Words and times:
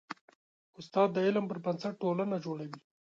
استاد 0.79 1.09
د 1.13 1.17
علم 1.25 1.45
پر 1.49 1.57
بنسټ 1.65 1.93
ټولنه 2.03 2.35
جوړوي. 2.45 2.79